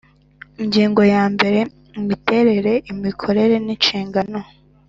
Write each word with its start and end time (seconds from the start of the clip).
Ingingo 0.61 1.01
ya 1.13 1.23
mbere 1.33 1.59
Imiterere 1.99 2.73
imikorere 2.91 3.55
n 3.65 3.67
inshingano 3.75 4.39